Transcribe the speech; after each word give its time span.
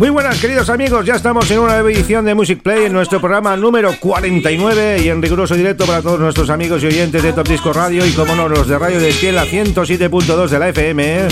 Muy 0.00 0.08
buenas 0.08 0.40
queridos 0.40 0.70
amigos, 0.70 1.04
ya 1.04 1.16
estamos 1.16 1.50
en 1.50 1.58
una 1.58 1.74
nueva 1.74 1.90
edición 1.92 2.24
de 2.24 2.34
Music 2.34 2.62
Play 2.62 2.86
en 2.86 2.92
nuestro 2.94 3.20
programa 3.20 3.54
número 3.54 3.94
49 4.00 5.02
y 5.04 5.10
en 5.10 5.20
riguroso 5.20 5.54
directo 5.54 5.84
para 5.84 6.00
todos 6.00 6.18
nuestros 6.18 6.48
amigos 6.48 6.82
y 6.82 6.86
oyentes 6.86 7.22
de 7.22 7.34
Top 7.34 7.46
Disco 7.46 7.70
Radio 7.70 8.06
y 8.06 8.12
como 8.12 8.34
no 8.34 8.48
los 8.48 8.66
de 8.66 8.78
Radio 8.78 8.98
de 8.98 9.10
Esquiel 9.10 9.36
a 9.36 9.44
107.2 9.44 10.48
de 10.48 10.58
la 10.58 10.70
FM. 10.70 11.28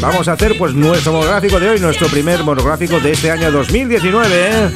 Vamos 0.00 0.26
a 0.26 0.32
hacer 0.32 0.56
pues 0.56 0.72
nuestro 0.72 1.12
monográfico 1.12 1.60
de 1.60 1.68
hoy, 1.68 1.80
nuestro 1.80 2.08
primer 2.08 2.42
monográfico 2.44 2.98
de 2.98 3.12
este 3.12 3.30
año 3.30 3.52
2019 3.52 4.70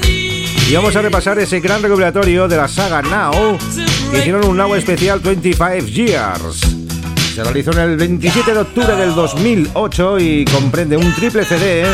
y 0.69 0.75
vamos 0.75 0.95
a 0.95 1.01
repasar 1.01 1.39
ese 1.39 1.61
gran 1.61 1.81
recopilatorio 1.81 2.49
de 2.49 2.57
la 2.59 2.69
saga 2.69 3.01
Now 3.01 3.57
que 4.11 4.19
hicieron 4.19 4.45
un 4.45 4.59
Now 4.59 4.75
especial 4.75 5.21
25 5.21 5.87
Years. 5.87 6.61
Se 7.35 7.43
realizó 7.43 7.73
en 7.73 7.79
el 7.79 7.97
27 7.97 8.53
de 8.53 8.59
octubre 8.59 8.95
del 8.95 9.15
2008 9.15 10.19
y 10.19 10.45
comprende 10.45 10.99
un 10.99 11.15
triple 11.15 11.47
CD 11.47 11.87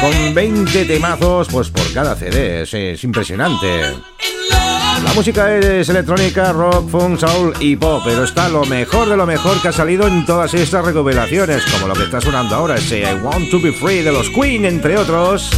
con 0.00 0.34
20 0.34 0.84
temazos 0.84 1.48
pues 1.50 1.70
por 1.70 1.92
cada 1.92 2.14
CD, 2.14 2.62
es, 2.62 3.04
impresionante. 3.04 3.96
La 5.04 5.12
música 5.14 5.56
es 5.56 5.88
electrónica, 5.88 6.52
rock, 6.52 6.88
funk, 6.88 7.18
soul 7.18 7.54
y 7.60 7.76
pop, 7.76 8.02
pero 8.04 8.24
está 8.24 8.48
lo 8.48 8.64
mejor 8.64 9.08
de 9.08 9.16
lo 9.16 9.26
mejor 9.26 9.60
que 9.60 9.68
ha 9.68 9.72
salido 9.72 10.06
en 10.06 10.26
todas 10.26 10.54
estas 10.54 10.84
recuperaciones, 10.84 11.64
como 11.66 11.88
lo 11.88 11.94
que 11.94 12.04
está 12.04 12.20
sonando 12.20 12.54
ahora, 12.54 12.76
ese 12.76 13.00
I 13.00 13.14
Want 13.22 13.50
to 13.50 13.60
Be 13.60 13.72
Free 13.72 14.02
de 14.02 14.12
los 14.12 14.28
Queen, 14.30 14.64
entre 14.64 14.98
otros. 14.98 15.50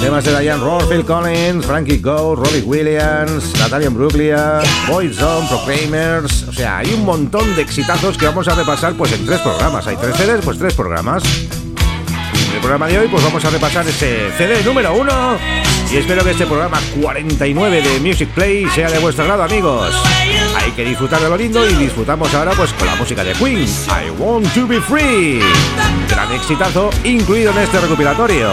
Temas 0.00 0.24
de 0.24 0.38
Diane 0.38 0.62
Ross, 0.62 0.84
Phil 0.84 1.04
Collins, 1.04 1.64
Frankie 1.64 1.98
Gold, 1.98 2.44
Robbie 2.44 2.62
Williams, 2.62 3.58
Natalia 3.58 3.88
Brooklyn, 3.88 4.36
Boyzone, 4.88 5.48
Proclaimers. 5.48 6.42
O 6.48 6.52
sea, 6.52 6.78
hay 6.78 6.92
un 6.92 7.04
montón 7.04 7.56
de 7.56 7.62
exitazos 7.62 8.18
que 8.18 8.26
vamos 8.26 8.46
a 8.46 8.54
repasar 8.54 8.94
pues 8.94 9.12
en 9.12 9.24
tres 9.24 9.40
programas. 9.40 9.86
Hay 9.86 9.96
tres 9.96 10.16
CDs, 10.16 10.44
pues 10.44 10.58
tres 10.58 10.74
programas 10.74 11.22
programa 12.66 12.88
de 12.88 12.98
hoy 12.98 13.06
pues 13.06 13.22
vamos 13.22 13.44
a 13.44 13.50
repasar 13.50 13.86
este 13.86 14.28
CD 14.36 14.64
número 14.64 14.92
uno 14.92 15.38
y 15.88 15.98
espero 15.98 16.24
que 16.24 16.32
este 16.32 16.46
programa 16.46 16.80
49 17.00 17.80
de 17.80 18.00
Music 18.00 18.28
Play 18.30 18.68
sea 18.70 18.90
de 18.90 18.98
vuestro 18.98 19.24
grado 19.24 19.44
amigos. 19.44 19.94
Hay 20.56 20.72
que 20.72 20.84
disfrutar 20.84 21.20
de 21.20 21.28
lo 21.28 21.36
lindo 21.36 21.64
y 21.64 21.74
disfrutamos 21.74 22.34
ahora 22.34 22.50
pues 22.56 22.72
con 22.72 22.88
la 22.88 22.96
música 22.96 23.22
de 23.22 23.34
Queen, 23.34 23.62
I 23.62 24.10
Want 24.18 24.52
to 24.52 24.66
Be 24.66 24.80
Free. 24.80 25.40
Gran 26.10 26.32
exitazo 26.32 26.90
incluido 27.04 27.52
en 27.52 27.58
este 27.58 27.78
recopilatorio. 27.78 28.50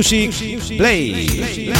Music 0.00 0.32
Play. 0.78 1.74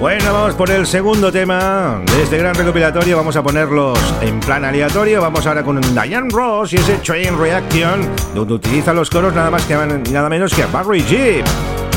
Bueno, 0.00 0.32
vamos 0.32 0.54
por 0.54 0.70
el 0.70 0.86
segundo 0.86 1.30
tema 1.30 2.00
de 2.06 2.22
este 2.22 2.38
gran 2.38 2.54
recopilatorio. 2.54 3.18
Vamos 3.18 3.36
a 3.36 3.42
ponerlos 3.42 3.98
en 4.22 4.40
plan 4.40 4.64
aleatorio. 4.64 5.20
Vamos 5.20 5.46
ahora 5.46 5.62
con 5.62 5.78
Diane 5.92 6.30
Ross 6.30 6.72
y 6.72 6.76
ese 6.76 6.96
Train 6.96 7.38
Reaction, 7.38 8.08
donde 8.34 8.54
utiliza 8.54 8.94
los 8.94 9.10
coros 9.10 9.34
nada 9.34 9.50
más 9.50 9.66
que 9.66 9.74
nada 9.74 10.30
menos 10.30 10.54
que 10.54 10.62
a 10.62 10.68
Barry 10.68 11.02
Jeep. 11.02 11.44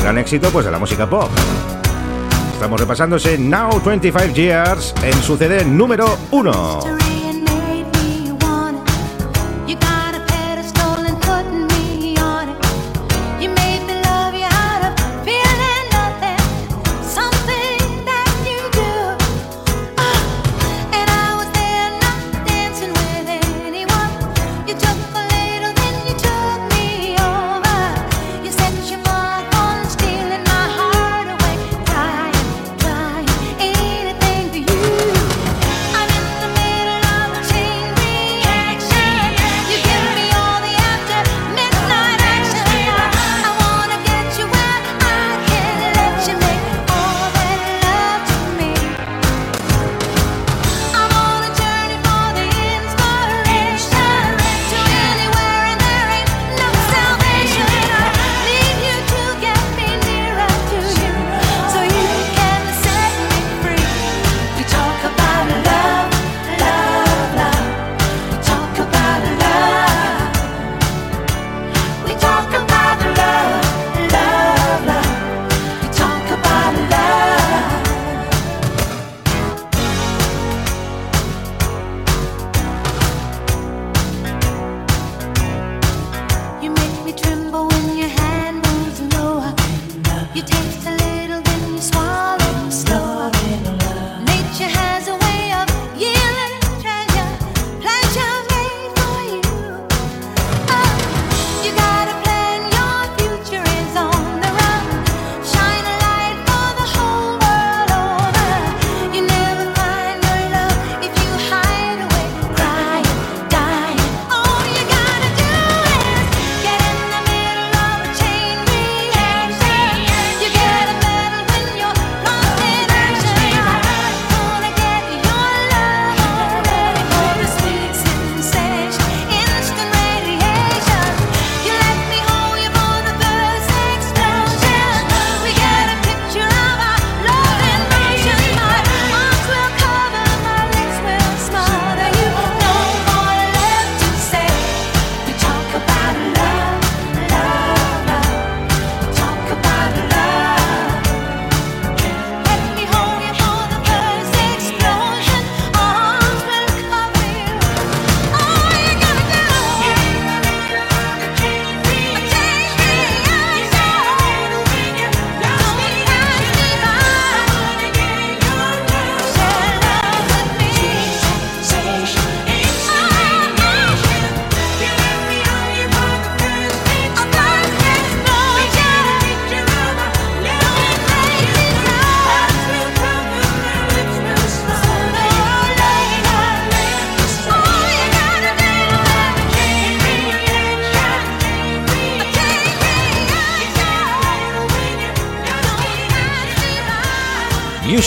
Gran 0.02 0.18
éxito 0.18 0.50
pues 0.50 0.66
de 0.66 0.72
la 0.72 0.78
música 0.78 1.08
pop. 1.08 1.30
Estamos 2.52 2.78
repasándose 2.78 3.38
Now 3.38 3.80
25 3.82 4.34
Years 4.34 4.94
en 5.02 5.14
su 5.22 5.38
CD 5.38 5.64
número 5.64 6.18
1. 6.30 7.19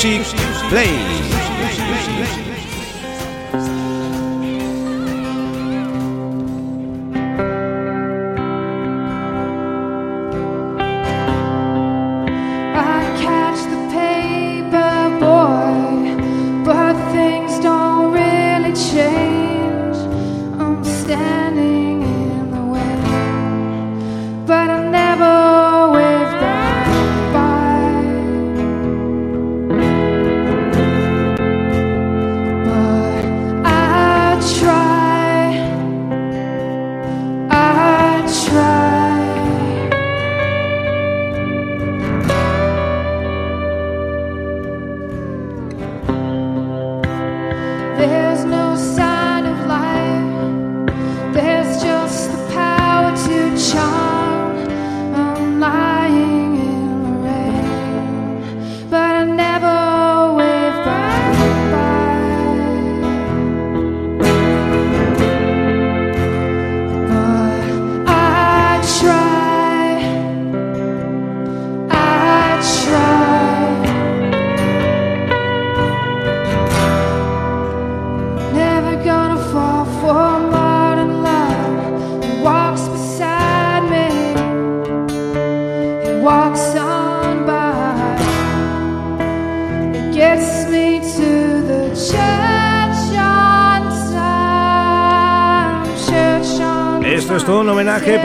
Music 0.04 0.36
Play. 0.68 1.03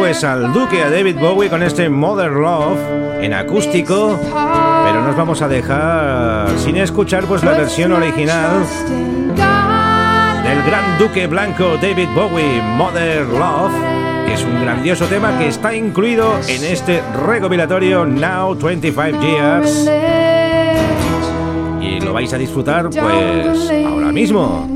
Pues 0.09 0.25
al 0.25 0.55
Duque, 0.55 0.83
a 0.83 0.89
David 0.89 1.19
Bowie 1.19 1.51
con 1.51 1.63
este 1.63 1.91
Mother 1.91 2.31
Love 2.31 2.79
en 3.21 3.35
acústico, 3.35 4.19
pero 4.19 5.03
nos 5.03 5.15
vamos 5.15 5.43
a 5.43 5.49
dejar 5.49 6.49
sin 6.59 6.79
escuchar 6.79 7.25
pues 7.27 7.45
la 7.45 7.51
versión 7.51 7.93
original 7.93 8.65
del 10.45 10.63
gran 10.63 10.99
Duque 10.99 11.27
Blanco 11.27 11.77
David 11.77 12.09
Bowie, 12.15 12.63
Mother 12.63 13.27
Love, 13.27 13.75
que 14.27 14.33
es 14.33 14.43
un 14.45 14.63
grandioso 14.63 15.05
tema 15.05 15.37
que 15.37 15.49
está 15.49 15.75
incluido 15.75 16.39
en 16.49 16.65
este 16.65 17.03
recopilatorio 17.27 18.07
Now 18.07 18.55
25 18.55 19.21
Years. 19.21 19.91
Y 21.83 22.01
lo 22.01 22.15
vais 22.15 22.33
a 22.33 22.39
disfrutar 22.39 22.89
pues 22.89 23.71
ahora 23.87 24.11
mismo. 24.11 24.67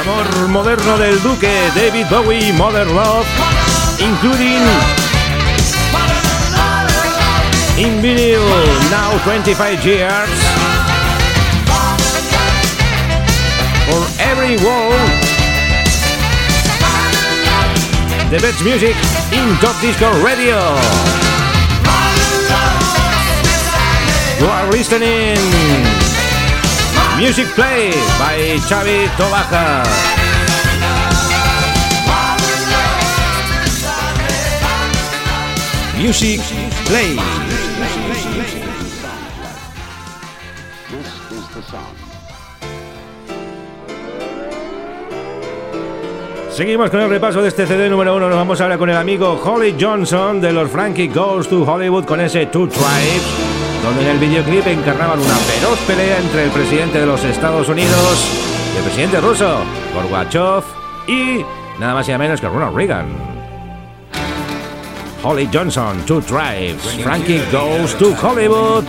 Amor 0.00 0.48
moderno 0.48 0.96
del 0.96 1.18
duque 1.20 1.70
David 1.74 2.08
Bowie, 2.08 2.52
Mother 2.52 2.86
Love, 2.86 3.26
including 3.98 4.62
in 7.76 8.00
video 8.00 8.40
now 8.90 9.18
25 9.24 9.84
years 9.84 10.28
for 13.86 14.06
every 14.20 14.56
wall. 14.64 14.92
The 18.30 18.38
best 18.40 18.62
music 18.62 18.94
in 19.32 19.56
Top 19.60 19.80
Disco 19.80 20.10
Radio. 20.22 20.58
You 24.38 24.46
are 24.46 24.70
listening 24.70 25.97
Music 27.18 27.48
Play 27.56 27.90
by 28.16 28.60
Xavi 28.60 29.08
Tobaja. 29.16 29.82
Music 35.98 36.40
Play. 36.86 37.18
Seguimos 46.58 46.90
con 46.90 47.00
el 47.00 47.08
repaso 47.08 47.40
de 47.40 47.48
este 47.48 47.66
CD 47.66 47.88
número 47.88 48.16
uno. 48.16 48.28
Nos 48.28 48.36
vamos 48.36 48.60
ahora 48.60 48.76
con 48.78 48.90
el 48.90 48.96
amigo 48.96 49.40
Holly 49.44 49.76
Johnson 49.78 50.40
de 50.40 50.52
los 50.52 50.70
Frankie 50.70 51.06
Goes 51.06 51.48
to 51.48 51.62
Hollywood 51.62 52.04
con 52.04 52.20
ese 52.20 52.46
Two 52.46 52.68
Tribes, 52.68 53.22
donde 53.88 54.02
en 54.02 54.08
el 54.08 54.18
videoclip 54.18 54.66
encarnaban 54.66 55.18
una 55.18 55.34
feroz 55.34 55.78
pelea 55.86 56.18
entre 56.18 56.44
el 56.44 56.50
presidente 56.50 57.00
de 57.00 57.06
los 57.06 57.24
Estados 57.24 57.70
Unidos 57.70 58.18
y 58.74 58.76
el 58.76 58.82
presidente 58.82 59.18
ruso, 59.18 59.60
Gorbachev, 59.94 60.62
y 61.06 61.42
nada 61.78 61.94
más 61.94 62.06
y 62.06 62.10
nada 62.10 62.18
menos 62.18 62.38
que 62.38 62.48
Ronald 62.48 62.76
Reagan. 62.76 63.06
Holly 65.22 65.48
Johnson, 65.50 66.04
Two 66.04 66.20
Tribes, 66.20 66.82
Frankie 67.02 67.40
Goes 67.50 67.96
to 67.96 68.14
Hollywood. 68.14 68.84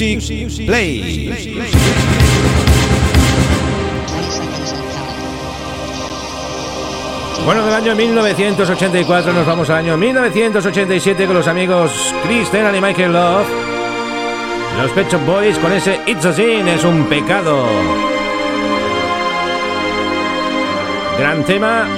Music 0.00 0.64
Play. 0.64 1.28
Bueno, 7.44 7.64
del 7.64 7.74
año 7.74 7.96
1984 7.96 9.32
nos 9.32 9.44
vamos 9.44 9.68
al 9.70 9.78
año 9.78 9.96
1987 9.96 11.26
con 11.26 11.34
los 11.34 11.48
amigos 11.48 12.14
Chris 12.22 12.48
Tennan 12.48 12.76
y 12.76 12.80
Michael 12.80 13.12
Love. 13.12 13.46
Los 14.80 14.92
Pet 14.92 15.10
Shop 15.10 15.24
Boys 15.26 15.58
con 15.58 15.72
ese 15.72 15.98
It's 16.06 16.24
a 16.24 16.32
Sin 16.32 16.68
es 16.68 16.84
un 16.84 17.06
pecado. 17.06 17.64
Gran 21.18 21.44
tema 21.44 21.88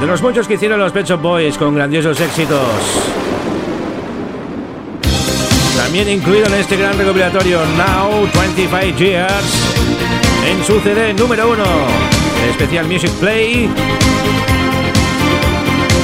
de 0.00 0.06
los 0.06 0.20
muchos 0.20 0.46
que 0.46 0.54
hicieron 0.54 0.78
los 0.78 0.92
Pet 0.92 1.06
Shop 1.06 1.22
Boys 1.22 1.56
con 1.56 1.74
grandiosos 1.74 2.20
éxitos. 2.20 3.23
También 5.94 6.18
incluido 6.18 6.46
en 6.46 6.54
este 6.54 6.76
gran 6.76 6.98
recopilatorio 6.98 7.60
Now 7.76 8.28
25 8.34 8.98
Years 8.98 9.44
en 10.44 10.64
su 10.64 10.80
CD 10.80 11.14
número 11.14 11.52
uno, 11.52 11.62
especial 12.50 12.88
Music 12.88 13.12
Play, 13.20 13.70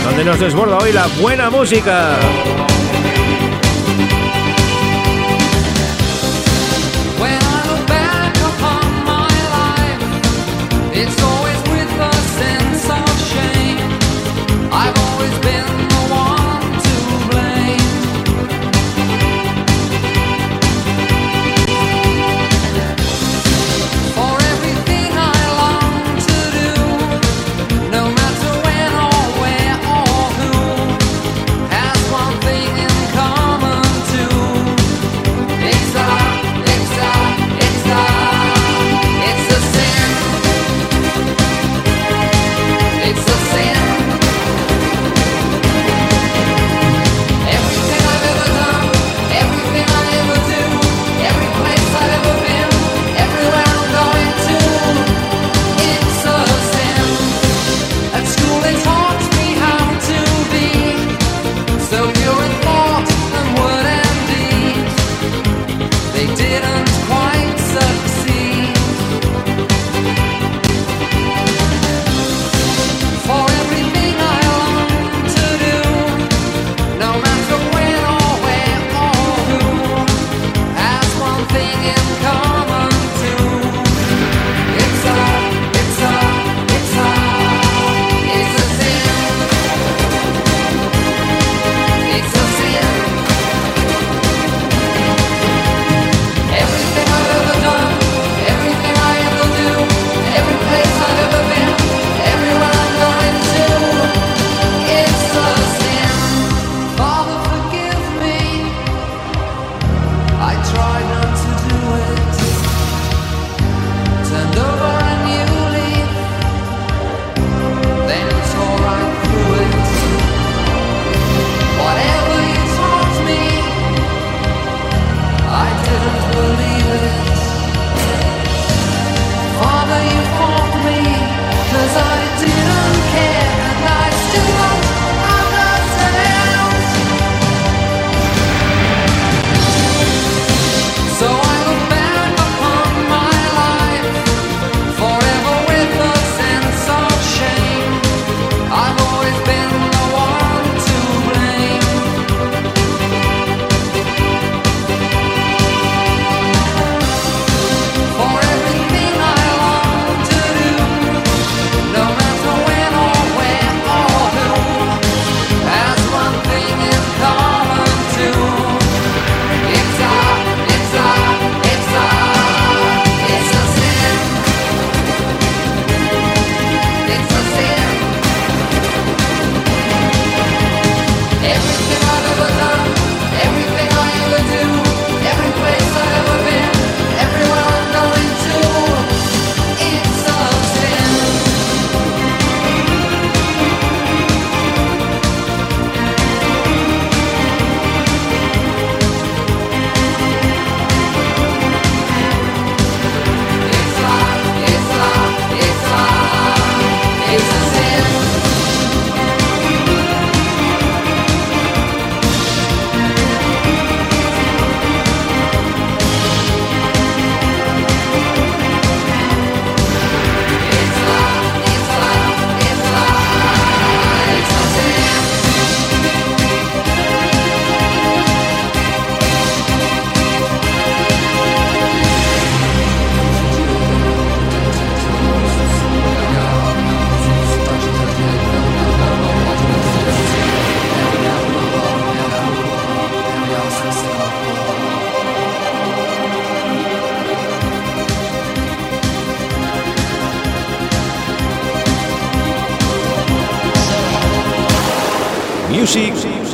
donde 0.05 0.25
nos 0.25 0.39
desborda 0.39 0.79
hoy 0.79 0.93
la 0.93 1.09
buena 1.21 1.51
música. 1.51 2.17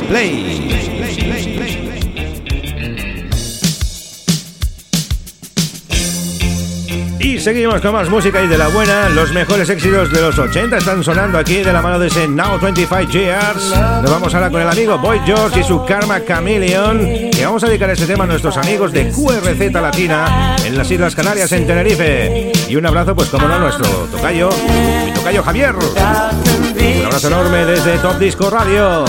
play. 0.07 0.67
Y 7.19 7.39
seguimos 7.39 7.81
con 7.81 7.93
más 7.93 8.09
música 8.09 8.41
y 8.41 8.47
de 8.47 8.57
la 8.57 8.67
buena. 8.69 9.09
Los 9.09 9.33
mejores 9.33 9.69
éxitos 9.69 10.11
de 10.11 10.21
los 10.21 10.37
80 10.37 10.77
están 10.77 11.03
sonando 11.03 11.37
aquí 11.37 11.57
de 11.57 11.73
la 11.73 11.81
mano 11.81 11.99
de 11.99 12.07
ese 12.07 12.27
Now 12.27 12.59
25 12.59 13.11
Years. 13.11 13.73
Nos 14.01 14.09
vamos 14.09 14.33
ahora 14.33 14.49
con 14.49 14.61
el 14.61 14.69
amigo 14.69 14.97
Boy 14.97 15.19
George 15.25 15.59
y 15.59 15.63
su 15.63 15.83
Karma 15.85 16.23
Chameleon. 16.25 17.01
Y 17.33 17.43
vamos 17.43 17.63
a 17.63 17.67
dedicar 17.67 17.89
este 17.89 18.05
tema 18.05 18.23
a 18.23 18.27
nuestros 18.27 18.55
amigos 18.57 18.91
de 18.91 19.09
QRZ 19.09 19.73
Latina 19.73 20.55
en 20.63 20.77
las 20.77 20.89
Islas 20.89 21.15
Canarias, 21.15 21.51
en 21.51 21.67
Tenerife. 21.67 22.51
Y 22.69 22.75
un 22.75 22.85
abrazo, 22.85 23.15
pues 23.15 23.29
como 23.29 23.47
no, 23.47 23.55
a 23.55 23.59
nuestro 23.59 23.87
tocayo, 24.11 24.49
mi 25.05 25.11
tocayo 25.11 25.43
Javier. 25.43 25.75
Un 25.75 27.05
abrazo 27.05 27.27
enorme 27.27 27.65
desde 27.65 27.97
Top 27.97 28.19
Disco 28.19 28.49
Radio. 28.49 29.05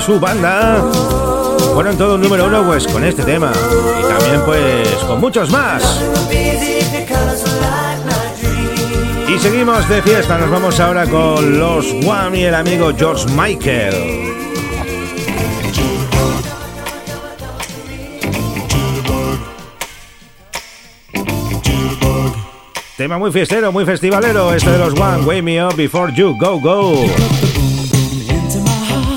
Su 0.00 0.18
banda 0.18 0.82
fueron 1.74 1.96
todo 1.96 2.14
un 2.14 2.22
número 2.22 2.46
uno 2.46 2.64
pues 2.64 2.86
con 2.86 3.04
este 3.04 3.22
tema 3.22 3.52
y 3.98 4.02
también 4.08 4.40
pues 4.44 4.88
con 5.06 5.20
muchos 5.20 5.50
más. 5.50 5.82
Y 9.28 9.38
seguimos 9.38 9.88
de 9.88 10.02
fiesta, 10.02 10.38
nos 10.38 10.50
vamos 10.50 10.78
ahora 10.80 11.06
con 11.06 11.58
los 11.58 11.86
One 12.06 12.38
y 12.38 12.44
el 12.44 12.54
amigo 12.54 12.92
George 12.96 13.26
Michael. 13.34 14.33
Tema 23.04 23.18
muy 23.18 23.30
fiestero, 23.30 23.70
muy 23.70 23.84
festivalero, 23.84 24.54
este 24.54 24.70
de 24.70 24.78
los 24.78 24.98
One, 24.98 25.26
Wake 25.26 25.42
Me 25.42 25.62
Up 25.62 25.76
Before 25.76 26.10
You 26.10 26.34
Go 26.38 26.58
Go. 26.58 27.04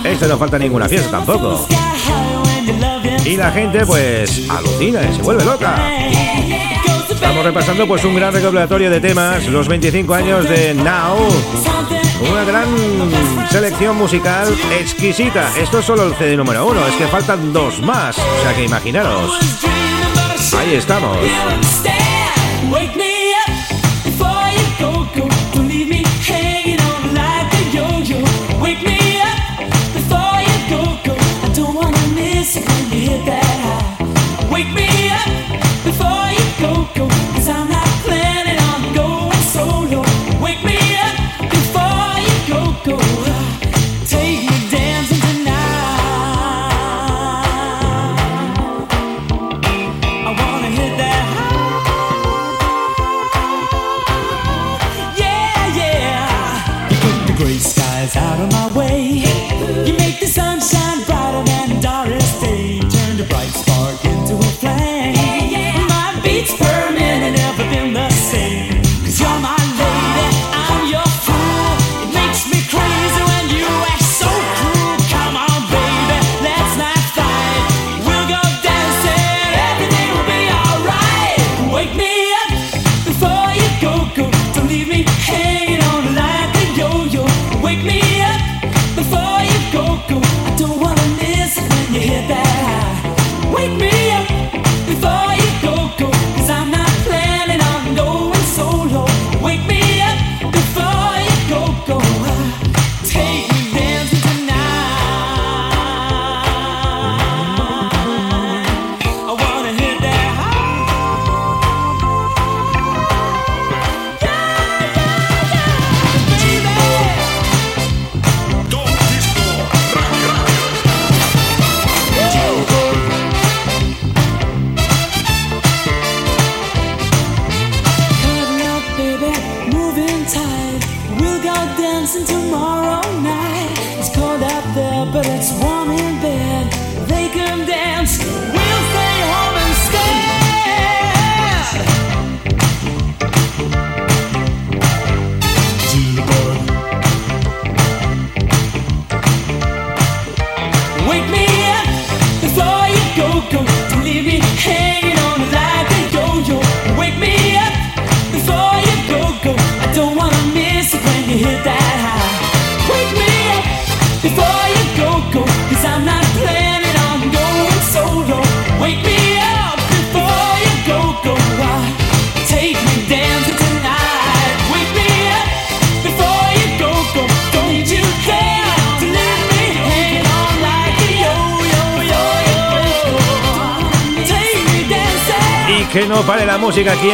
Este 0.03 0.27
no 0.27 0.37
falta 0.37 0.59
ninguna 0.59 0.89
fiesta 0.89 1.09
tampoco. 1.09 1.65
Y 3.23 3.37
la 3.37 3.49
gente 3.49 3.85
pues 3.85 4.49
alucina 4.49 4.99
y 5.09 5.15
se 5.15 5.21
vuelve 5.21 5.45
loca. 5.45 5.77
Estamos 7.09 7.45
repasando 7.45 7.87
pues 7.87 8.03
un 8.03 8.13
gran 8.13 8.33
recopilatorio 8.33 8.89
de 8.89 8.99
temas, 8.99 9.47
los 9.47 9.69
25 9.69 10.13
años 10.13 10.49
de 10.49 10.73
Now. 10.73 11.19
Una 12.29 12.43
gran 12.43 12.67
selección 13.49 13.95
musical 13.95 14.53
exquisita. 14.77 15.49
Esto 15.57 15.79
es 15.79 15.85
solo 15.85 16.03
el 16.03 16.13
CD 16.15 16.35
número 16.35 16.67
uno, 16.67 16.85
es 16.85 16.95
que 16.95 17.07
faltan 17.07 17.53
dos 17.53 17.81
más. 17.81 18.17
O 18.17 18.41
sea 18.43 18.53
que 18.53 18.65
imaginaros. 18.65 19.31
Ahí 20.53 20.75
estamos. 20.75 21.19
go. 36.95 37.36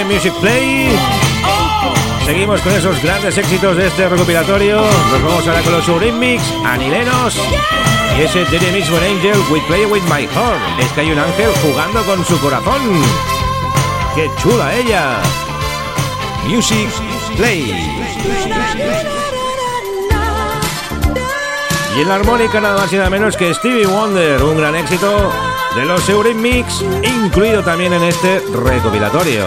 Music 0.06 0.34
Play. 0.42 0.90
Seguimos 2.26 2.62
con 2.62 2.74
esos 2.74 3.02
grandes 3.02 3.38
éxitos 3.38 3.78
de 3.78 3.88
este 3.88 4.08
recopilatorio. 4.10 4.82
Nos 4.82 5.24
vamos 5.24 5.48
ahora 5.48 5.62
con 5.62 5.74
los 5.74 5.88
Remix, 5.88 6.44
Anilenos 6.66 7.38
y 8.18 8.22
ese 8.22 8.46
Tiene 8.46 8.72
mismo 8.72 8.98
Angel, 8.98 9.38
We 9.50 9.62
Play 9.68 9.86
With 9.86 10.04
My 10.04 10.28
Heart. 10.28 10.80
Es 10.80 10.92
que 10.92 11.02
hay 11.02 11.12
un 11.12 11.20
ángel 11.20 11.52
jugando 11.62 12.04
con 12.04 12.26
su 12.26 12.40
corazón. 12.40 12.82
¡Qué 14.16 14.30
chula 14.42 14.74
ella! 14.76 15.18
Music 16.48 16.90
Play. 17.38 17.74
Y 21.96 22.02
en 22.02 22.08
la 22.08 22.16
armónica 22.16 22.60
nada 22.60 22.78
más 22.80 22.92
y 22.92 22.98
nada 22.98 23.10
menos 23.10 23.38
que 23.38 23.54
Stevie 23.54 23.86
Wonder, 23.86 24.42
un 24.44 24.58
gran 24.58 24.76
éxito 24.76 25.32
de 25.76 25.86
los 25.86 26.08
Eurimix, 26.10 26.84
incluido 27.04 27.64
también 27.64 27.94
en 27.94 28.04
este 28.04 28.40
recopilatorio. 28.52 29.44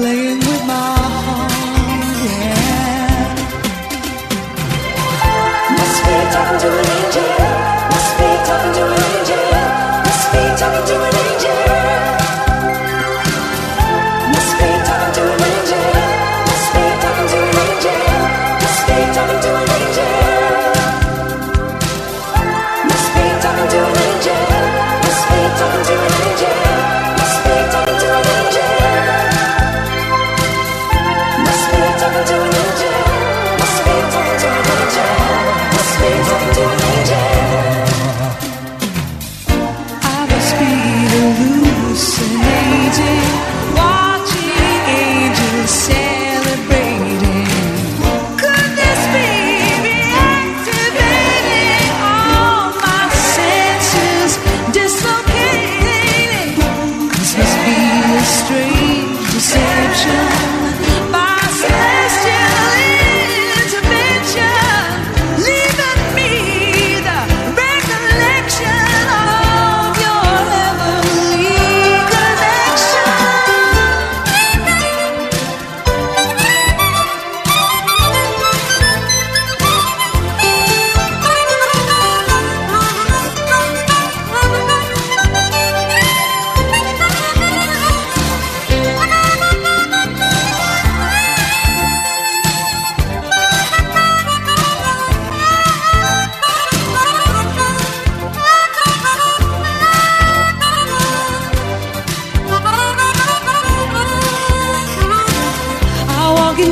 playing 0.00 0.39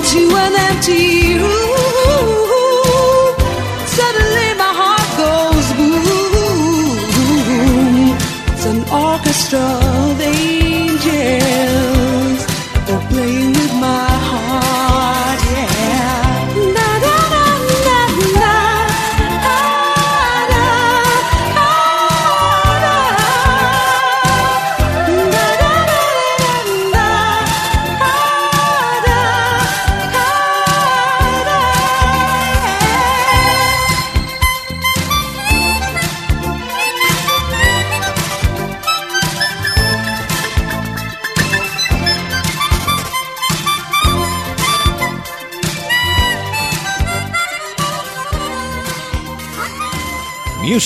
To 0.08 0.20
an 0.36 0.54
empty 0.56 1.36
room. 1.38 1.57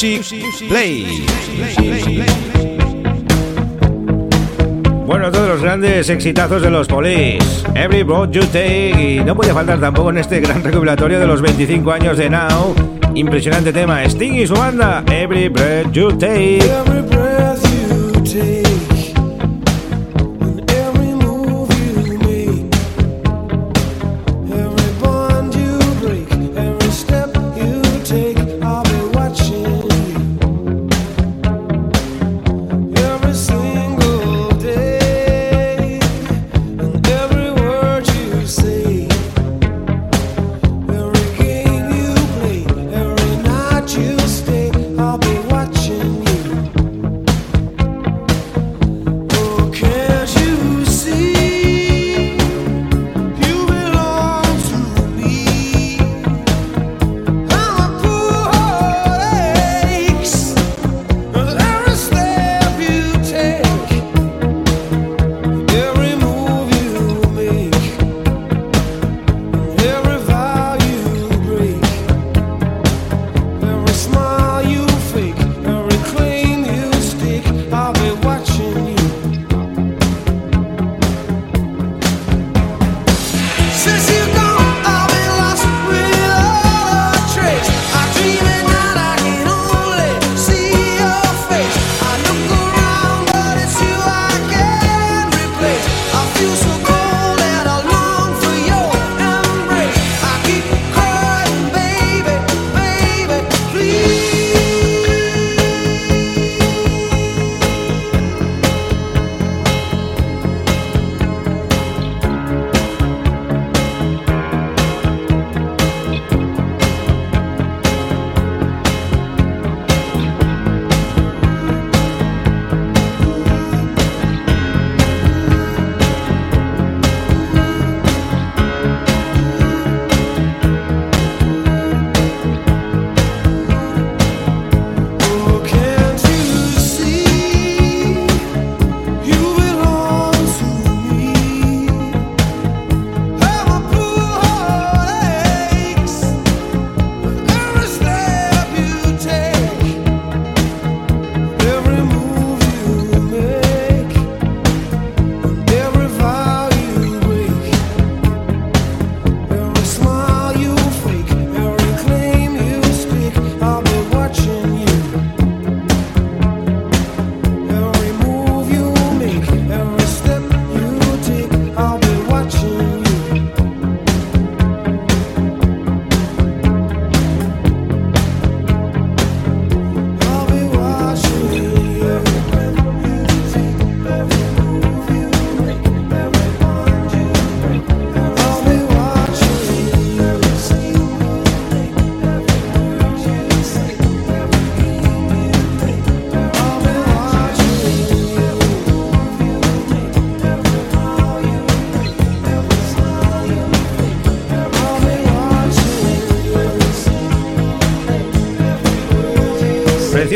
Play. 0.02 1.24
Bueno, 5.06 5.30
todos 5.30 5.48
los 5.48 5.62
grandes 5.62 6.10
exitazos 6.10 6.60
de 6.60 6.70
los 6.70 6.88
Police. 6.88 7.64
Every 7.76 8.02
Broad 8.02 8.32
You 8.32 8.42
Take. 8.46 9.20
Y 9.20 9.24
no 9.24 9.36
puede 9.36 9.52
faltar 9.52 9.78
tampoco 9.78 10.10
en 10.10 10.18
este 10.18 10.40
gran 10.40 10.64
recopilatorio 10.64 11.20
de 11.20 11.26
los 11.28 11.40
25 11.40 11.92
años 11.92 12.18
de 12.18 12.28
Now. 12.28 12.74
Impresionante 13.14 13.72
tema. 13.72 14.02
Sting 14.02 14.34
y 14.34 14.46
su 14.48 14.54
banda. 14.54 15.04
Every 15.06 15.48
Breath 15.48 15.92
You 15.92 16.10
Take. 16.18 16.58
Every 16.58 17.02
breath 17.02 17.62
you 17.62 17.62
take. 17.62 17.71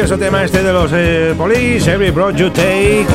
Precioso 0.07 0.25
tema 0.25 0.45
este 0.45 0.63
de 0.63 0.73
los 0.73 0.93
eh, 0.95 1.35
Police, 1.37 1.91
Every 1.91 2.13
Broad 2.13 2.37
You 2.37 2.51
Take. 2.51 3.07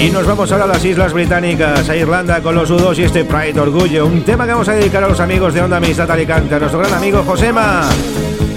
Y 0.00 0.10
nos 0.10 0.26
vamos 0.26 0.50
ahora 0.50 0.64
a 0.64 0.66
las 0.66 0.84
Islas 0.84 1.12
Británicas, 1.12 1.88
a 1.88 1.94
Irlanda 1.94 2.40
con 2.40 2.56
los 2.56 2.72
U2 2.72 2.98
y 2.98 3.04
este 3.04 3.24
Pride 3.24 3.60
Orgullo. 3.60 4.04
Un 4.04 4.24
tema 4.24 4.44
que 4.44 4.50
vamos 4.50 4.68
a 4.68 4.72
dedicar 4.72 5.04
a 5.04 5.08
los 5.08 5.20
amigos 5.20 5.54
de 5.54 5.62
Onda 5.62 5.76
Amistad 5.76 6.10
Alicante, 6.10 6.56
a 6.56 6.58
nuestro 6.58 6.80
gran 6.80 6.92
amigo 6.92 7.22
Josema, 7.22 7.88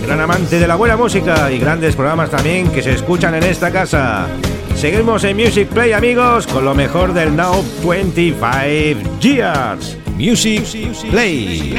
gran 0.03 0.19
amante 0.19 0.57
de 0.57 0.67
la 0.67 0.75
buena 0.75 0.97
música 0.97 1.51
y 1.51 1.59
grandes 1.59 1.95
programas 1.95 2.31
también 2.31 2.71
que 2.71 2.81
se 2.81 2.93
escuchan 2.93 3.35
en 3.35 3.43
esta 3.43 3.69
casa. 3.69 4.25
Seguimos 4.75 5.23
en 5.23 5.37
Music 5.37 5.67
Play, 5.67 5.93
amigos, 5.93 6.47
con 6.47 6.65
lo 6.65 6.73
mejor 6.73 7.13
del 7.13 7.35
Now 7.35 7.63
25 7.83 9.19
Years. 9.19 9.97
Music 10.17 10.63
Play. 11.11 11.75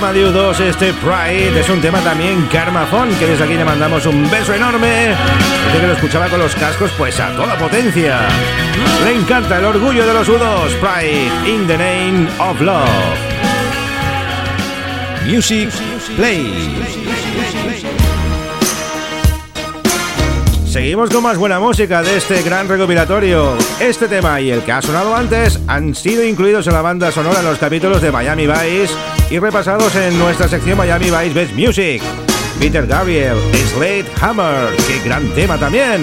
Este 0.00 0.18
de 0.18 0.26
U2, 0.26 0.60
este 0.60 0.92
Pride, 0.94 1.60
es 1.60 1.68
un 1.68 1.80
tema 1.80 2.00
también 2.00 2.46
Karmafon, 2.50 3.14
que 3.16 3.26
desde 3.26 3.44
aquí 3.44 3.54
le 3.54 3.64
mandamos 3.66 4.06
un 4.06 4.30
beso 4.30 4.54
enorme. 4.54 5.14
Desde 5.66 5.80
que 5.80 5.86
lo 5.86 5.92
escuchaba 5.92 6.26
con 6.28 6.38
los 6.38 6.54
cascos, 6.54 6.90
pues 6.96 7.20
a 7.20 7.36
toda 7.36 7.58
potencia. 7.58 8.20
Le 9.04 9.16
encanta 9.16 9.58
el 9.58 9.64
orgullo 9.66 10.06
de 10.06 10.14
los 10.14 10.26
U2, 10.26 10.70
Pride, 10.80 11.50
in 11.50 11.66
the 11.66 11.76
name 11.76 12.28
of 12.38 12.60
love. 12.62 12.88
Music 15.26 15.70
Play. 16.16 16.50
Seguimos 20.66 21.10
con 21.10 21.24
más 21.24 21.36
buena 21.36 21.58
música 21.58 22.00
de 22.00 22.16
este 22.16 22.42
gran 22.42 22.68
recopilatorio. 22.68 23.54
Este 23.80 24.06
tema 24.06 24.40
y 24.40 24.50
el 24.50 24.62
que 24.62 24.70
ha 24.70 24.80
sonado 24.80 25.14
antes 25.14 25.58
han 25.66 25.94
sido 25.96 26.24
incluidos 26.24 26.66
en 26.68 26.72
la 26.74 26.80
banda 26.80 27.10
sonora 27.10 27.40
en 27.40 27.46
los 27.46 27.58
capítulos 27.58 28.00
de 28.00 28.12
Miami 28.12 28.46
Vice 28.46 28.94
y 29.30 29.38
repasados 29.38 29.94
en 29.94 30.18
nuestra 30.18 30.48
sección 30.48 30.76
Miami 30.76 31.06
Vice 31.06 31.32
Best 31.32 31.54
Music. 31.54 32.02
Peter 32.58 32.86
Gabriel, 32.86 33.38
Slade 33.72 34.06
Hammer, 34.20 34.76
qué 34.86 35.00
gran 35.08 35.26
tema 35.34 35.56
también. 35.56 36.02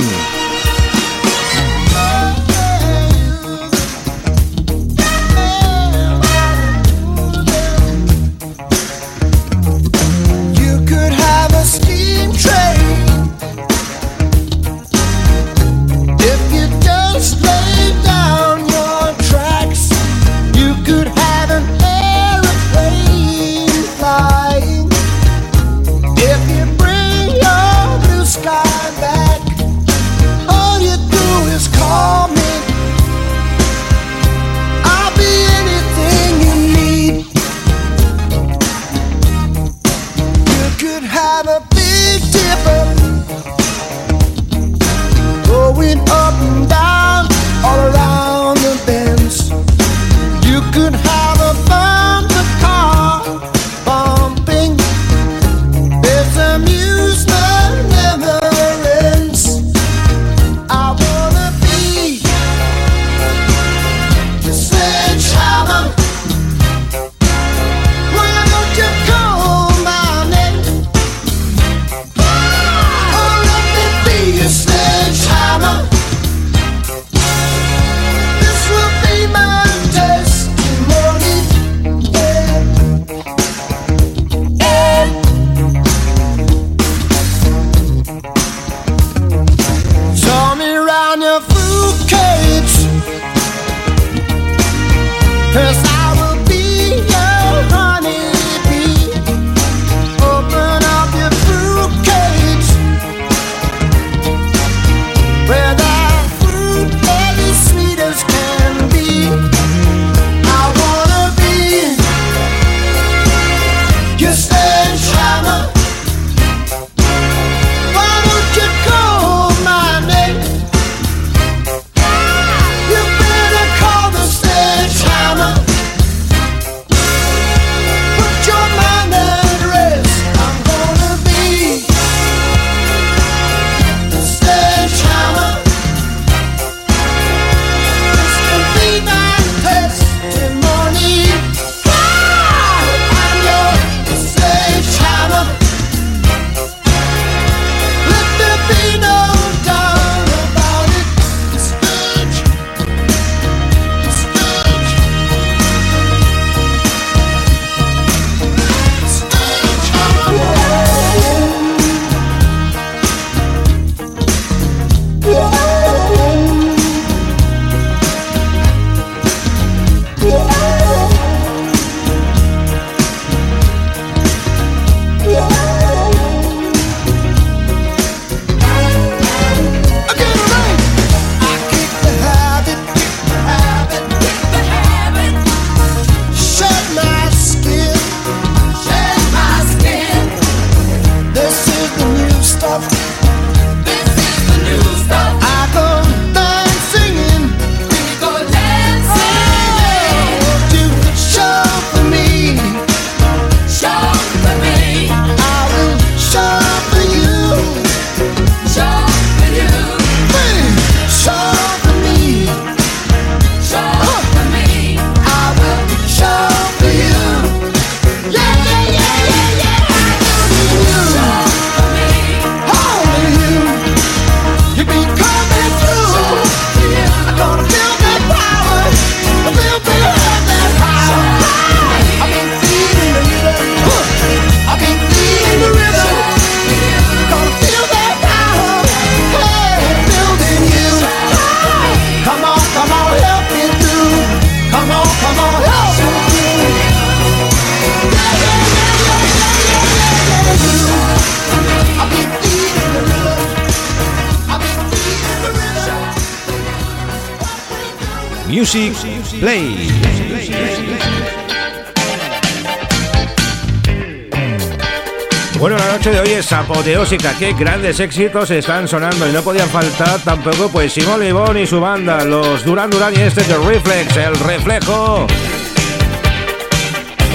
Bueno, 265.59 265.75
la 265.75 265.93
noche 265.93 266.11
de 266.11 266.19
hoy 266.19 266.29
es 266.29 266.51
apoteósica, 266.53 267.33
qué 267.37 267.53
grandes 267.53 267.99
éxitos 267.99 268.51
están 268.51 268.87
sonando 268.87 269.27
y 269.27 269.31
no 269.31 269.41
podían 269.41 269.67
faltar 269.67 270.19
tampoco 270.19 270.69
pues 270.69 270.93
Simón 270.93 271.19
Libón 271.19 271.57
y 271.57 271.65
su 271.65 271.81
banda, 271.81 272.23
los 272.23 272.63
Duran 272.63 272.91
Duran 272.91 273.11
y 273.15 273.21
este 273.21 273.43
de 273.43 273.57
Reflex, 273.57 274.17
el 274.17 274.35
reflejo. 274.35 275.25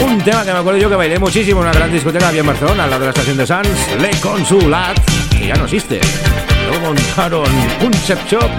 Un 0.04 0.18
tema 0.22 0.44
que 0.44 0.52
me 0.52 0.58
acuerdo 0.58 0.78
yo 0.78 0.88
que 0.88 0.94
bailé 0.94 1.18
muchísimo 1.18 1.62
en 1.62 1.68
una 1.68 1.76
gran 1.76 1.90
discoteca 1.90 2.28
aquí 2.28 2.38
en 2.38 2.46
Barcelona, 2.46 2.86
la 2.86 2.98
de 2.98 3.06
la 3.06 3.10
estación 3.10 3.36
de 3.36 3.46
Sans, 3.46 3.68
Le 4.00 4.10
Consulat, 4.20 4.96
que 5.36 5.48
ya 5.48 5.54
no 5.56 5.64
existe. 5.64 6.00
Luego 6.68 6.94
montaron 6.94 7.50
un 7.84 7.92
sex 7.94 8.20
shop 8.30 8.50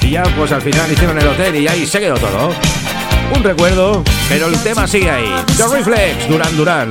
y 0.00 0.10
ya 0.12 0.22
pues 0.36 0.52
al 0.52 0.62
final 0.62 0.90
hicieron 0.90 1.18
el 1.18 1.26
hotel 1.26 1.54
y 1.56 1.68
ahí 1.68 1.86
se 1.86 2.00
quedó 2.00 2.14
todo. 2.14 2.50
Un 3.36 3.44
recuerdo, 3.44 4.02
pero 4.30 4.46
el 4.46 4.56
tema 4.62 4.86
sigue 4.86 5.10
ahí. 5.10 5.34
The 5.58 5.66
Reflex, 5.68 6.28
Duran 6.28 6.56
Duran. 6.56 6.90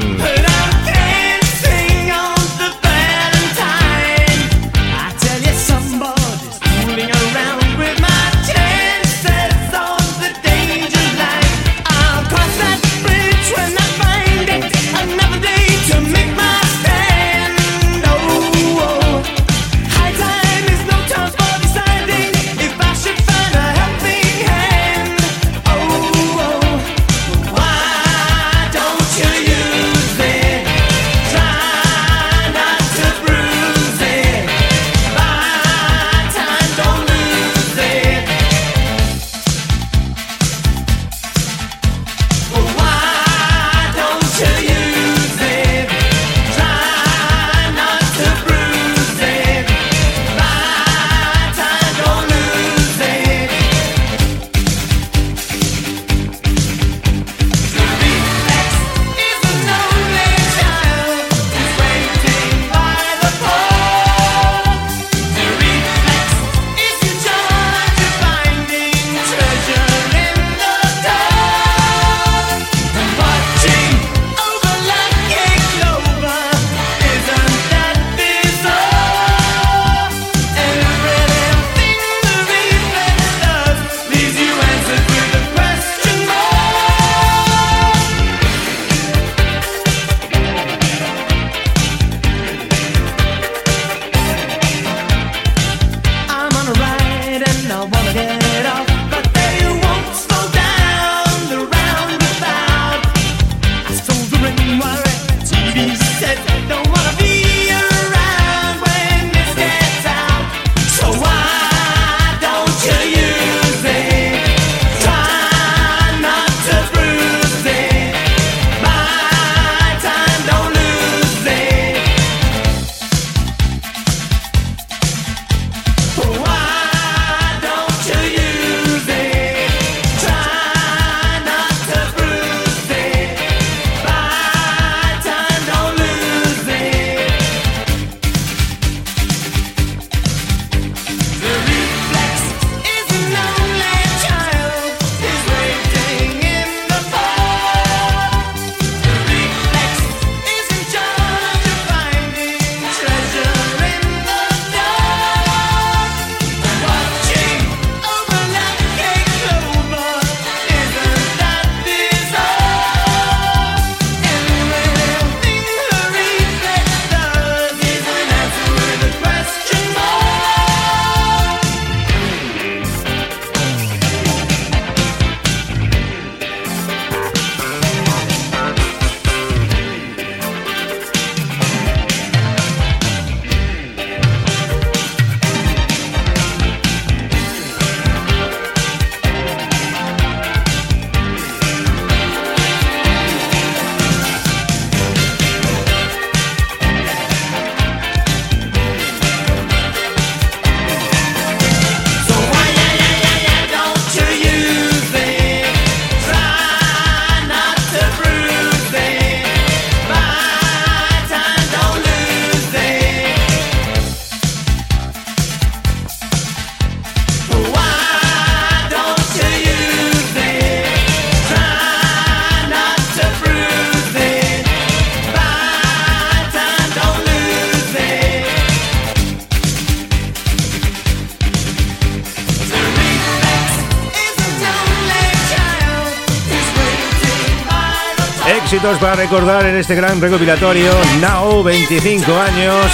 Para 239.02 239.16
recordar 239.16 239.66
en 239.66 239.78
este 239.78 239.96
gran 239.96 240.22
recopilatorio 240.22 240.92
Now 241.20 241.64
25 241.64 242.40
años 242.40 242.86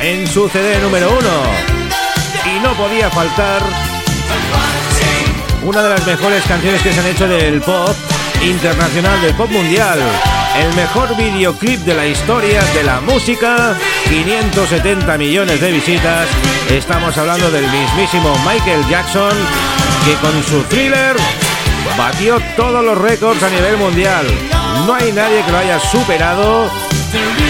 en 0.00 0.26
su 0.26 0.48
CD 0.48 0.80
número 0.80 1.10
1. 1.10 2.56
Y 2.56 2.60
no 2.60 2.72
podía 2.74 3.08
faltar 3.08 3.62
una 5.62 5.82
de 5.82 5.90
las 5.90 6.06
mejores 6.06 6.44
canciones 6.44 6.82
que 6.82 6.92
se 6.92 6.98
han 6.98 7.06
hecho 7.06 7.28
del 7.28 7.60
pop 7.60 7.94
internacional, 8.42 9.22
del 9.22 9.34
pop 9.34 9.48
mundial. 9.50 10.00
El 10.58 10.74
mejor 10.74 11.16
videoclip 11.16 11.80
de 11.80 11.94
la 11.94 12.06
historia 12.06 12.60
de 12.74 12.82
la 12.82 13.00
música, 13.00 13.76
570 14.08 15.18
millones 15.18 15.60
de 15.60 15.70
visitas. 15.70 16.26
Estamos 16.68 17.16
hablando 17.16 17.48
del 17.52 17.66
mismísimo 17.70 18.36
Michael 18.44 18.84
Jackson, 18.88 19.36
que 20.04 20.14
con 20.14 20.42
su 20.42 20.62
thriller 20.64 21.16
batió 21.96 22.40
todos 22.56 22.84
los 22.84 22.98
récords 22.98 23.42
a 23.44 23.50
nivel 23.50 23.76
mundial. 23.76 24.26
No 24.86 24.94
hay 24.94 25.12
nadie 25.12 25.42
que 25.44 25.52
lo 25.52 25.58
haya 25.58 25.78
superado 25.78 26.70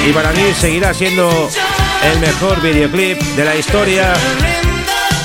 y 0.06 0.12
para 0.12 0.32
mí 0.32 0.52
seguirá 0.54 0.94
siendo 0.94 1.48
el 2.02 2.18
mejor 2.20 2.60
videoclip 2.60 3.20
de 3.20 3.44
la 3.44 3.56
historia 3.56 4.14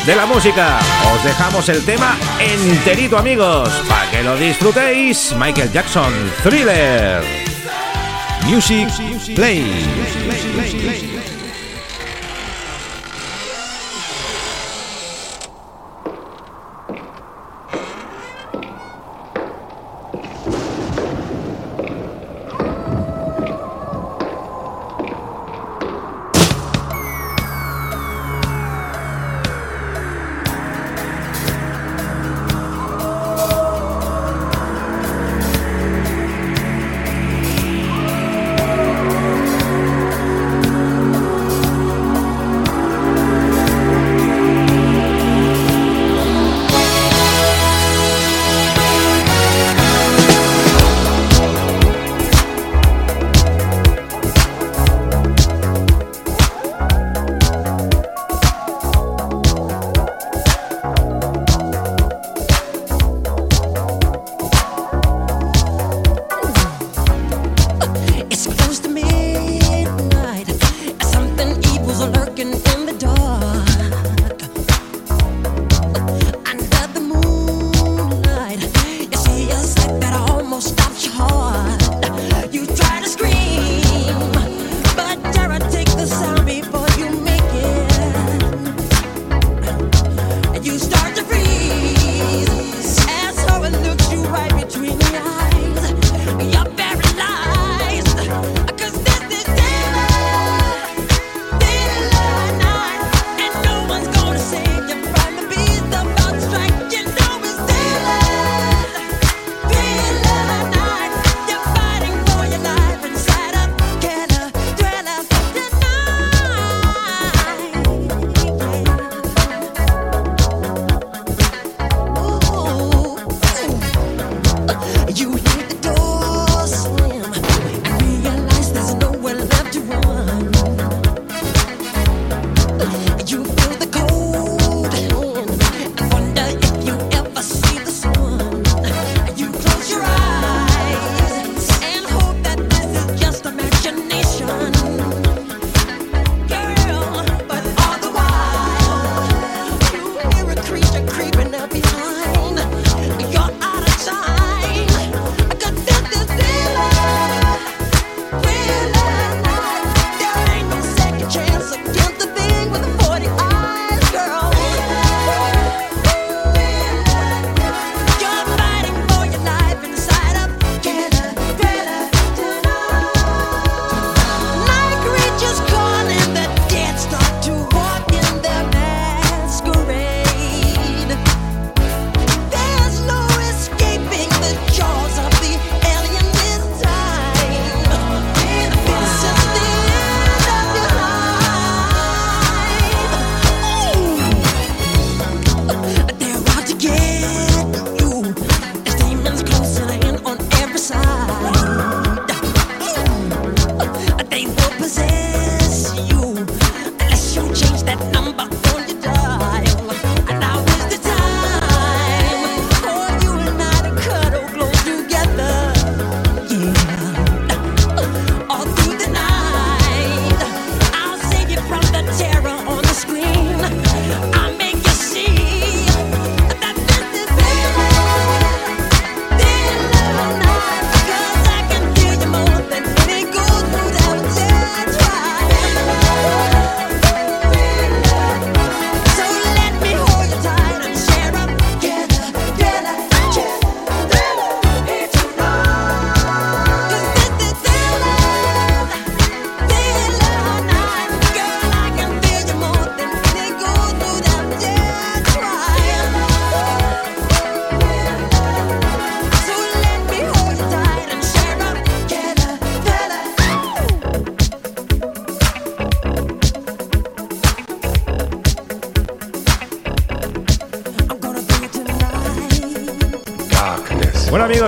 de 0.05 0.15
la 0.15 0.25
música. 0.25 0.79
Os 1.15 1.23
dejamos 1.23 1.69
el 1.69 1.83
tema 1.85 2.17
enterito 2.39 3.17
amigos, 3.17 3.69
para 3.87 4.09
que 4.11 4.23
lo 4.23 4.35
disfrutéis. 4.35 5.33
Michael 5.37 5.71
Jackson, 5.71 6.13
Thriller. 6.43 7.23
Music 8.45 8.89
Play. 9.35 9.63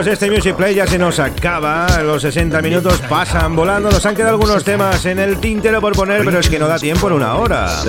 Este 0.01 0.29
Music 0.29 0.55
Play 0.55 0.75
ya 0.75 0.85
se 0.85 0.99
nos 0.99 1.19
acaba. 1.19 1.87
Los 2.03 2.21
60 2.21 2.61
minutos 2.61 2.99
pasan 3.09 3.55
volando. 3.55 3.89
Nos 3.89 4.05
han 4.05 4.13
quedado 4.13 4.33
algunos 4.33 4.61
temas 4.63 5.05
en 5.05 5.19
el 5.19 5.37
tintero 5.37 5.79
por 5.79 5.93
poner, 5.93 6.25
pero 6.25 6.39
es 6.39 6.49
que 6.49 6.59
no 6.59 6.67
da 6.67 6.77
tiempo 6.77 7.07
en 7.07 7.13
una 7.13 7.35
hora. 7.35 7.81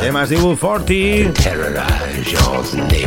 Temas 0.00 0.28
de 0.28 0.38
U40, 0.38 1.34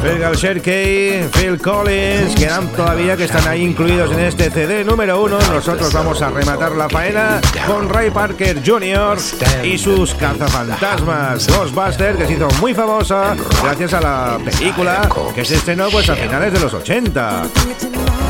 Phil 0.02 0.36
Sherkey, 0.36 1.30
Phil 1.32 1.58
Collins, 1.58 2.36
quedan 2.36 2.68
todavía 2.70 3.16
que 3.16 3.24
están 3.24 3.48
ahí 3.48 3.64
incluidos 3.64 4.12
en 4.12 4.20
este 4.20 4.52
CD 4.52 4.84
número 4.84 5.24
uno. 5.24 5.40
Nosotros 5.50 5.94
vamos 5.94 6.22
a 6.22 6.30
rematar 6.30 6.74
la 6.74 6.90
faena 6.90 7.40
con 7.66 7.88
Ray 7.88 8.12
Parker 8.12 8.62
Jr. 8.66 9.18
y 9.64 9.78
sus 9.78 10.14
cazafantasmas 10.16 11.48
Ghostbusters, 11.48 12.18
que 12.18 12.28
se 12.28 12.34
hizo 12.34 12.50
muy 12.60 12.74
famosa 12.74 13.36
gracias 13.64 13.94
a 13.94 14.02
la 14.02 14.38
película 14.44 15.10
que 15.34 15.46
se 15.46 15.56
estrenó 15.56 15.90
pues 15.90 16.10
a 16.10 16.16
finales 16.16 16.52
de 16.52 16.60
los 16.60 16.74
80. 16.74 17.44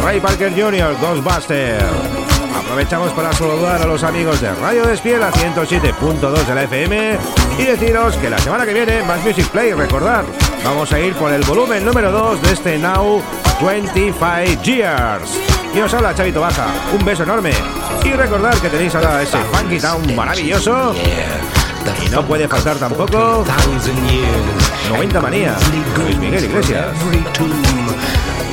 Ray 0.07 0.21
Parker 0.21 0.53
Jr., 0.53 0.95
Ghostbuster. 1.01 1.81
Aprovechamos 2.57 3.11
para 3.11 3.33
saludar 3.33 3.81
a 3.81 3.85
los 3.85 4.03
amigos 4.03 4.39
de 4.39 4.55
Radio 4.55 4.85
Despiel 4.85 5.21
a 5.21 5.33
107.2 5.33 6.45
de 6.45 6.55
la 6.55 6.63
FM 6.63 7.17
y 7.59 7.63
deciros 7.63 8.15
que 8.15 8.29
la 8.29 8.37
semana 8.39 8.65
que 8.65 8.73
viene 8.73 9.03
más 9.03 9.21
Music 9.25 9.49
Play, 9.49 9.73
recordar, 9.73 10.23
vamos 10.63 10.93
a 10.93 10.99
ir 11.01 11.13
por 11.15 11.33
el 11.33 11.43
volumen 11.43 11.83
número 11.83 12.09
2 12.09 12.41
de 12.41 12.53
este 12.53 12.77
Now 12.77 13.21
25 13.59 14.63
Years. 14.63 15.41
Y 15.75 15.81
os 15.81 15.93
habla 15.93 16.15
Chavito 16.15 16.39
Baja, 16.39 16.67
un 16.97 17.03
beso 17.03 17.23
enorme 17.23 17.51
y 18.05 18.11
recordar 18.13 18.55
que 18.61 18.69
tenéis 18.69 18.95
ahora 18.95 19.21
ese 19.21 19.37
Funky 19.51 19.77
Town 19.77 20.15
maravilloso 20.15 20.95
y 22.05 22.09
no 22.11 22.25
puede 22.25 22.47
faltar 22.47 22.77
tampoco 22.77 23.43
90 24.89 25.21
Manía, 25.21 25.53
Luis 25.97 26.17
Miguel 26.17 26.45
Iglesias. 26.45 26.87